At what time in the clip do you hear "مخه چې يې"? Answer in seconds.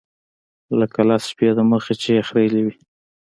1.71-2.21